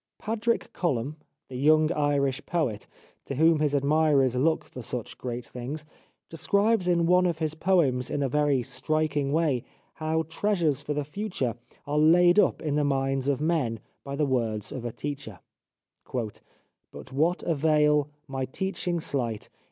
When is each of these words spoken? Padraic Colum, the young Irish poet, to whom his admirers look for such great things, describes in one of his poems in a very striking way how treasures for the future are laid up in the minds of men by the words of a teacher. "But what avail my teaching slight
Padraic 0.17 0.73
Colum, 0.73 1.15
the 1.47 1.55
young 1.55 1.91
Irish 1.91 2.43
poet, 2.47 2.87
to 3.25 3.35
whom 3.35 3.59
his 3.59 3.75
admirers 3.75 4.35
look 4.35 4.65
for 4.65 4.81
such 4.81 5.15
great 5.15 5.45
things, 5.45 5.85
describes 6.27 6.87
in 6.87 7.05
one 7.05 7.27
of 7.27 7.37
his 7.37 7.53
poems 7.53 8.09
in 8.09 8.23
a 8.23 8.27
very 8.27 8.63
striking 8.63 9.31
way 9.31 9.63
how 9.93 10.23
treasures 10.23 10.81
for 10.81 10.95
the 10.95 11.03
future 11.03 11.53
are 11.85 11.99
laid 11.99 12.39
up 12.39 12.63
in 12.63 12.73
the 12.77 12.83
minds 12.83 13.29
of 13.29 13.39
men 13.39 13.79
by 14.03 14.15
the 14.15 14.25
words 14.25 14.71
of 14.71 14.85
a 14.85 14.91
teacher. 14.91 15.37
"But 16.11 17.11
what 17.13 17.43
avail 17.43 18.09
my 18.27 18.45
teaching 18.45 18.99
slight 18.99 19.49